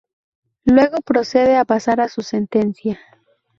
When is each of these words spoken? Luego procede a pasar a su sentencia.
Luego 0.65 0.97
procede 1.01 1.57
a 1.57 1.63
pasar 1.63 2.01
a 2.01 2.09
su 2.09 2.21
sentencia. 2.23 2.99